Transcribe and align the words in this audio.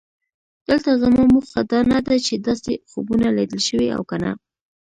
دلته 0.67 0.91
زما 1.03 1.23
موخه 1.33 1.61
دا 1.71 1.79
نه 1.91 1.99
ده 2.07 2.15
چې 2.25 2.33
داسې 2.47 2.73
خوبونه 2.89 3.27
لیدل 3.37 3.61
شوي 3.67 3.87
او 3.95 4.01
که 4.09 4.17
نه. 4.23 4.31